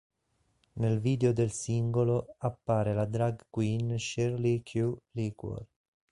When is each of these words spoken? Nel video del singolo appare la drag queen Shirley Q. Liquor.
Nel 0.77 0.99
video 0.99 1.31
del 1.31 1.51
singolo 1.51 2.33
appare 2.39 2.95
la 2.95 3.05
drag 3.05 3.45
queen 3.51 3.99
Shirley 3.99 4.63
Q. 4.63 4.95
Liquor. 5.11 5.63